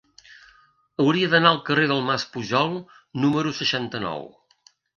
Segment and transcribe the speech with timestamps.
[1.03, 2.73] Hauria d'anar al carrer del Mas Pujol
[3.27, 4.29] número seixanta-nou.